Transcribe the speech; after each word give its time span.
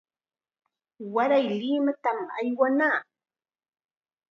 Waray 1.13 1.47
Limatam 1.61 2.19
aywanaa. 2.37 2.97